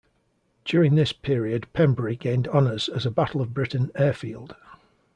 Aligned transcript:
During 0.65 0.95
this 0.95 1.13
period 1.13 1.67
Pembrey 1.75 2.15
gained 2.17 2.47
honours 2.47 2.89
as 2.89 3.05
a 3.05 3.11
Battle 3.11 3.39
of 3.39 3.53
Britain 3.53 3.91
Airfield. 3.93 4.55